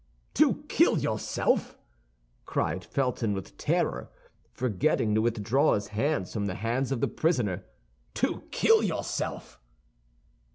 "To 0.33 0.63
kill 0.67 0.97
yourself?" 0.97 1.77
cried 2.47 2.83
Felton, 2.83 3.33
with 3.33 3.55
terror, 3.59 4.09
forgetting 4.51 5.13
to 5.13 5.21
withdraw 5.21 5.75
his 5.75 5.89
hands 5.89 6.33
from 6.33 6.47
the 6.47 6.55
hands 6.55 6.91
of 6.91 7.01
the 7.01 7.07
prisoner, 7.07 7.65
"to 8.15 8.41
kill 8.49 8.81
yourself?" 8.81 9.59